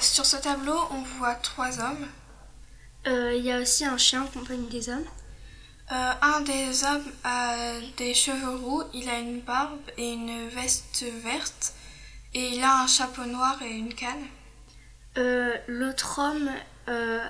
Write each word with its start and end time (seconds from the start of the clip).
sur 0.00 0.26
ce 0.26 0.36
tableau, 0.36 0.78
on 0.90 1.02
voit 1.18 1.34
trois 1.34 1.80
hommes. 1.80 2.06
Il 3.06 3.42
y 3.42 3.52
a 3.52 3.60
aussi 3.60 3.84
un 3.84 3.98
chien 3.98 4.22
en 4.22 4.26
compagnie 4.26 4.68
des 4.68 4.88
hommes. 4.88 5.06
un 5.88 6.40
des 6.40 6.84
hommes 6.84 7.12
a 7.24 7.54
des 7.96 8.14
cheveux 8.14 8.56
roux, 8.56 8.82
il 8.92 9.08
a 9.08 9.18
une 9.18 9.40
barbe 9.40 9.78
et 9.96 10.12
une 10.12 10.48
veste 10.48 11.04
verte, 11.22 11.74
et 12.34 12.56
il 12.56 12.62
a 12.64 12.82
un 12.82 12.86
chapeau 12.86 13.24
noir 13.24 13.60
et 13.62 13.70
une 13.70 13.94
canne. 13.94 14.26
L'autre 15.68 16.20
homme 16.20 16.50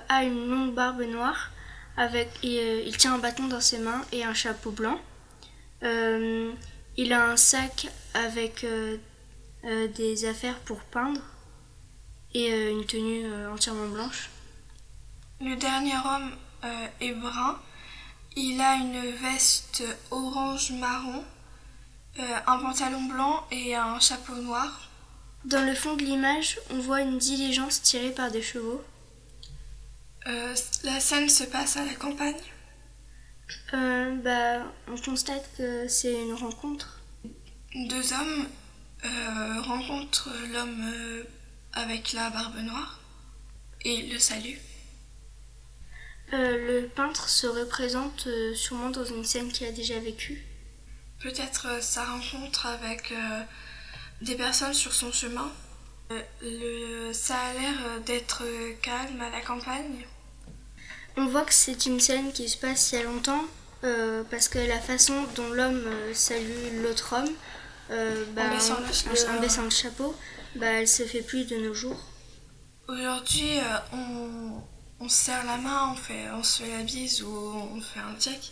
a 0.09 0.23
une 0.23 0.49
longue 0.49 0.73
barbe 0.73 1.01
noire, 1.01 1.51
avec, 1.95 2.29
il 2.43 2.97
tient 2.97 3.13
un 3.13 3.19
bâton 3.19 3.47
dans 3.47 3.61
ses 3.61 3.79
mains 3.79 4.01
et 4.11 4.23
un 4.23 4.33
chapeau 4.33 4.71
blanc. 4.71 4.99
il 5.83 7.13
a 7.13 7.23
un 7.23 7.37
sac 7.37 7.87
avec 8.13 8.65
des 9.63 10.25
affaires 10.25 10.59
pour 10.59 10.79
peindre 10.79 11.21
et 12.37 12.51
euh, 12.51 12.71
une 12.71 12.85
tenue 12.85 13.25
euh, 13.25 13.51
entièrement 13.51 13.87
blanche. 13.87 14.29
Le 15.41 15.55
dernier 15.55 15.95
homme 15.95 16.31
euh, 16.63 16.87
est 17.01 17.13
brun. 17.13 17.59
Il 18.35 18.61
a 18.61 18.75
une 18.75 19.01
veste 19.15 19.83
orange-marron, 20.11 21.23
un 22.19 22.57
pantalon 22.59 23.01
blanc 23.01 23.47
et 23.49 23.75
un 23.75 23.99
chapeau 23.99 24.35
noir. 24.35 24.89
Dans 25.45 25.65
le 25.65 25.73
fond 25.73 25.95
de 25.95 26.03
l'image, 26.03 26.59
on 26.69 26.77
voit 26.77 27.01
une 27.01 27.17
diligence 27.17 27.81
tirée 27.81 28.11
par 28.11 28.29
des 28.29 28.43
chevaux. 28.43 28.83
la 30.25 30.99
scène 30.99 31.29
se 31.29 31.45
passe 31.45 31.77
à 31.77 31.85
la 31.85 31.95
campagne. 31.95 32.35
bah, 33.71 34.71
on 34.87 34.97
constate 34.97 35.49
que 35.57 35.87
c'est 35.87 36.13
une 36.13 36.35
rencontre. 36.35 37.01
Deux 37.73 38.13
hommes 38.13 38.47
rencontrent 39.63 40.29
l'homme 40.53 41.25
avec 41.77 42.13
la 42.13 42.29
barbe 42.29 42.57
noire 42.57 42.99
et 43.85 44.01
le 44.03 44.19
salut. 44.19 44.57
Euh, 46.33 46.81
le 46.81 46.87
peintre 46.87 47.29
se 47.29 47.47
représente 47.47 48.27
euh, 48.27 48.53
sûrement 48.53 48.89
dans 48.89 49.05
une 49.05 49.23
scène 49.23 49.51
qu'il 49.51 49.67
a 49.67 49.71
déjà 49.71 49.99
vécue. 49.99 50.43
Peut-être 51.21 51.67
euh, 51.67 51.81
sa 51.81 52.03
rencontre 52.03 52.65
avec 52.65 53.13
des 54.21 54.35
personnes 54.35 54.73
sur 54.73 54.93
son 54.93 55.11
chemin. 55.11 55.49
Le, 56.41 57.11
ça 57.13 57.35
a 57.35 57.53
l'air 57.53 58.01
d'être 58.05 58.43
calme 58.81 59.21
à 59.21 59.29
la 59.29 59.41
campagne. 59.41 60.05
On 61.15 61.27
voit 61.27 61.43
que 61.43 61.53
c'est 61.53 61.85
une 61.85 61.99
scène 61.99 62.31
qui 62.31 62.49
se 62.49 62.57
passe 62.57 62.91
il 62.91 62.99
y 62.99 63.01
a 63.01 63.03
longtemps 63.03 63.45
parce 64.31 64.47
que 64.47 64.59
la 64.59 64.79
façon 64.79 65.25
dont 65.35 65.49
l'homme 65.49 65.85
salue 66.13 66.81
l'autre 66.81 67.13
homme, 67.13 67.33
bah, 68.33 68.43
en, 68.45 68.49
baissant 68.49 68.77
le, 68.79 69.29
en 69.29 69.41
baissant 69.41 69.63
le 69.63 69.69
chapeau, 69.69 70.15
bah, 70.57 70.67
elle 70.81 70.87
se 70.87 71.03
fait 71.03 71.21
plus 71.21 71.45
de 71.45 71.55
nos 71.57 71.73
jours. 71.73 71.99
Aujourd'hui, 72.87 73.59
euh, 73.59 73.77
on, 73.93 74.61
on 74.99 75.09
se 75.09 75.25
serre 75.25 75.45
la 75.45 75.57
main, 75.57 75.91
on, 75.91 75.95
fait, 75.95 76.29
on 76.33 76.43
se 76.43 76.63
fait 76.63 76.71
la 76.77 76.83
bise 76.83 77.21
ou 77.23 77.29
on 77.29 77.81
fait 77.81 77.99
un 77.99 78.19
check. 78.19 78.51